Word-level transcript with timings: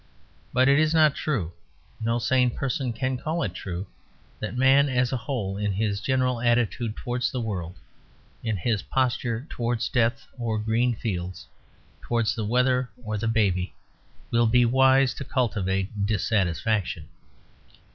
But 0.51 0.67
it 0.67 0.79
is 0.79 0.95
not 0.95 1.13
true, 1.13 1.51
no 2.03 2.17
sane 2.17 2.49
person 2.49 2.91
can 2.91 3.19
call 3.19 3.43
it 3.43 3.53
true, 3.53 3.85
that 4.39 4.57
man 4.57 4.89
as 4.89 5.13
a 5.13 5.29
whole 5.29 5.57
in 5.57 5.73
his 5.73 6.01
general 6.01 6.41
attitude 6.41 6.95
towards 6.95 7.29
the 7.29 7.39
world, 7.39 7.75
in 8.43 8.57
his 8.57 8.81
posture 8.81 9.45
towards 9.47 9.89
death 9.89 10.25
or 10.39 10.57
green 10.57 10.95
fields, 10.95 11.45
towards 12.01 12.33
the 12.33 12.45
weather 12.45 12.89
or 13.03 13.15
the 13.19 13.27
baby, 13.27 13.75
will 14.31 14.47
be 14.47 14.65
wise 14.65 15.13
to 15.13 15.23
cultivate 15.23 16.07
dissatisfaction. 16.07 17.05